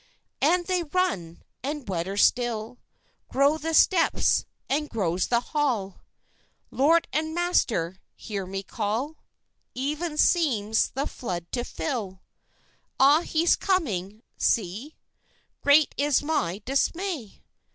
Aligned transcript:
"And 0.41 0.65
they 0.65 0.81
run! 0.81 1.43
and 1.61 1.87
wetter 1.87 2.17
still 2.17 2.79
Grow 3.29 3.59
the 3.59 3.75
steps 3.75 4.45
and 4.67 4.89
grows 4.89 5.27
the 5.27 5.39
hall. 5.53 6.01
Lord 6.71 7.07
and 7.13 7.35
master, 7.35 7.97
hear 8.15 8.47
me 8.47 8.63
call! 8.63 9.17
Ever 9.77 10.17
seems 10.17 10.89
the 10.89 11.05
flood 11.05 11.51
to 11.51 11.63
fill. 11.63 12.23
Ah, 12.99 13.21
he's 13.21 13.55
coming! 13.55 14.23
see, 14.37 14.95
Great 15.61 15.93
is 15.99 16.23
my 16.23 16.63
dismay! 16.65 17.43